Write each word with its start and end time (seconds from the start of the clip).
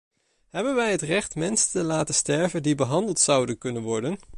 Hebben 0.49 0.75
wij 0.75 0.91
het 0.91 1.01
recht 1.01 1.35
mensen 1.35 1.69
te 1.71 1.83
laten 1.83 2.15
sterven 2.15 2.63
die 2.63 2.75
behandeld 2.75 3.19
zouden 3.19 3.57
kunnen 3.57 3.81
worden? 3.81 4.19